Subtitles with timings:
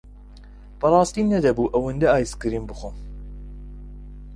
[0.79, 2.95] بەڕاستی نەدەبوو ئەوەندە ئایسکرێم بخۆم.